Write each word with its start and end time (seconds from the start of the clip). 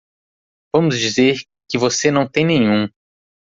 Vamos 0.75 0.97
dizer 0.97 1.45
que 1.69 1.77
você 1.77 2.09
não 2.09 2.27
tem 2.27 2.43
nenhum. 2.43 2.89